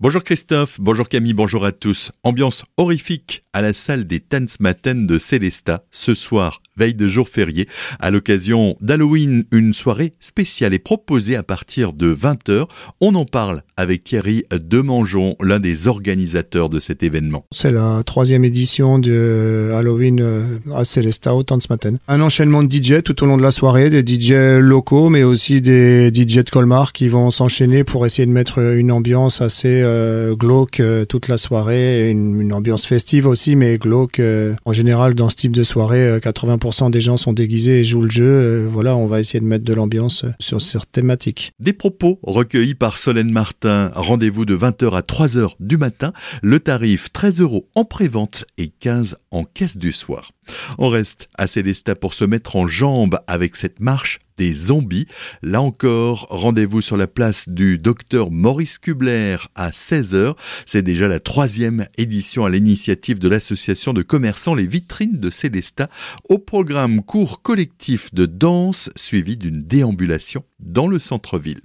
[0.00, 2.10] Bonjour Christophe, bonjour Camille, bonjour à tous.
[2.24, 7.68] Ambiance horrifique à la salle des Tanzmatten de Célesta ce soir, veille de jour férié.
[8.00, 12.66] À l'occasion d'Halloween, une soirée spéciale est proposée à partir de 20h.
[13.00, 17.44] On en parle avec Thierry Demangeon, l'un des organisateurs de cet événement.
[17.52, 21.98] C'est la troisième édition de Halloween euh, à Célesta au Tanzmatten.
[22.08, 25.60] Un enchaînement de DJ tout au long de la soirée, des DJ locaux mais aussi
[25.60, 30.34] des DJ de Colmar qui vont s'enchaîner pour essayer de mettre une ambiance assez euh,
[30.34, 34.20] glauque euh, toute la soirée, une, ambiance festive aussi, mais glauque.
[34.20, 38.02] Euh, en général, dans ce type de soirée, 80% des gens sont déguisés et jouent
[38.02, 38.66] le jeu.
[38.66, 41.52] voilà, on va essayer de mettre de l'ambiance sur cette thématique.
[41.60, 43.90] Des propos recueillis par Solène Martin.
[43.94, 46.12] Rendez-vous de 20h à 3h du matin.
[46.42, 50.32] Le tarif 13 euros en prévente et 15 en caisse du soir.
[50.78, 55.06] On reste à Célestat pour se mettre en jambe avec cette marche des zombies.
[55.42, 60.34] Là encore, rendez-vous sur la place du docteur Maurice Kubler à 16h.
[60.66, 65.88] C'est déjà la troisième édition à l'initiative de l'association de commerçants Les Vitrines de Célestat
[66.28, 71.60] au programme cours collectif de danse suivi d'une déambulation dans le centre-ville.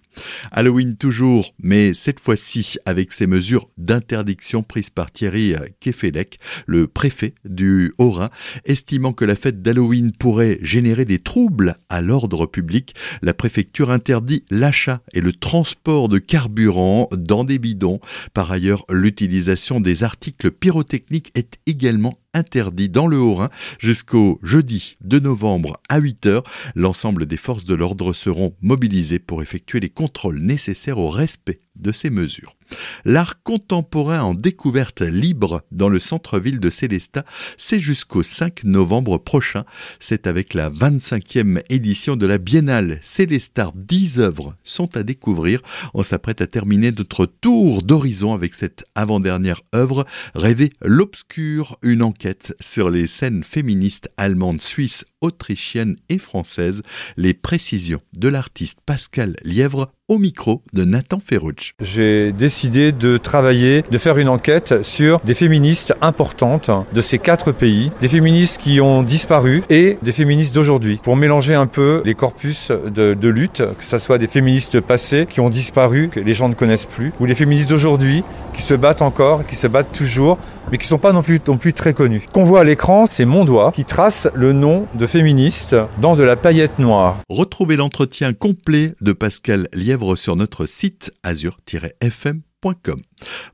[0.52, 7.34] Halloween toujours, mais cette fois-ci avec ces mesures d'interdiction prises par Thierry Kefelec, le préfet
[7.46, 8.30] du Haut-Rhin,
[8.66, 14.44] estimant que la fête d'Halloween pourrait générer des troubles à l'ordre public, la préfecture interdit
[14.50, 18.00] l'achat et le transport de carburant dans des bidons.
[18.34, 25.20] Par ailleurs, l'utilisation des articles pyrotechniques est également interdit dans le Haut-Rhin jusqu'au jeudi 2
[25.20, 26.44] novembre à 8h.
[26.76, 31.92] L'ensemble des forces de l'ordre seront mobilisées pour effectuer les contrôles nécessaires au respect de
[31.92, 32.57] ces mesures.
[33.06, 37.26] L'art contemporain en découverte libre dans le centre-ville de Célestat,
[37.58, 39.66] c'est jusqu'au 5 novembre prochain.
[40.00, 43.72] C'est avec la 25e édition de la Biennale Célestar.
[43.76, 45.62] 10 œuvres sont à découvrir.
[45.94, 52.56] On s'apprête à terminer notre tour d'horizon avec cette avant-dernière œuvre, Rêver l'obscur, une enquête
[52.60, 56.82] sur les scènes féministes allemandes, suisses, autrichiennes et françaises.
[57.16, 61.72] Les précisions de l'artiste Pascal Lièvre au micro de Nathan Ferrucci.
[61.82, 67.52] J'ai décidé de travailler, de faire une enquête sur des féministes importantes de ces quatre
[67.52, 72.16] pays, des féministes qui ont disparu et des féministes d'aujourd'hui, pour mélanger un peu les
[72.16, 76.34] corpus de, de lutte, que ce soit des féministes passés qui ont disparu, que les
[76.34, 78.24] gens ne connaissent plus, ou les féministes d'aujourd'hui
[78.58, 80.38] qui se battent encore, qui se battent toujours
[80.72, 81.40] mais qui ne sont pas non plus,
[81.74, 82.26] très connus.
[82.34, 86.24] Qu'on voit à l'écran, c'est mon doigt qui trace le nom de féministe dans de
[86.24, 87.20] la paillette noire.
[87.30, 92.42] Retrouvez l'entretien complet de Pascal Lièvre sur notre site azur-fm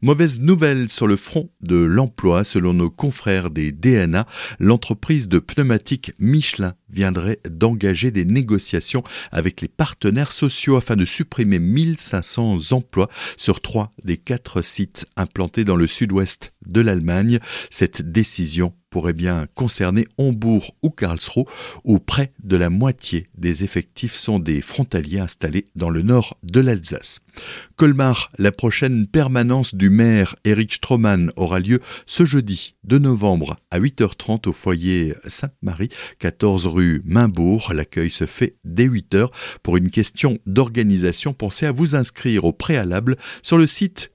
[0.01, 4.25] Mauvaise nouvelle sur le front de l'emploi, selon nos confrères des DNA,
[4.59, 11.59] l'entreprise de pneumatiques Michelin viendrait d'engager des négociations avec les partenaires sociaux afin de supprimer
[11.59, 17.39] 1500 emplois sur trois des quatre sites implantés dans le sud-ouest de l'Allemagne.
[17.69, 21.45] Cette décision pourrait bien concerner Hombourg ou Karlsruhe,
[21.83, 26.59] où près de la moitié des effectifs sont des frontaliers installés dans le nord de
[26.59, 27.21] l'Alsace.
[27.75, 33.79] Colmar, la prochaine permanence du maire Eric Stroman aura lieu ce jeudi 2 novembre à
[33.79, 35.89] 8h30 au foyer Sainte-Marie,
[36.19, 37.73] 14 rue Mainbourg.
[37.73, 39.29] L'accueil se fait dès 8h.
[39.63, 44.11] Pour une question d'organisation, pensez à vous inscrire au préalable sur le site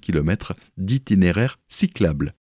[0.78, 2.30] d'itinéraire cyclable.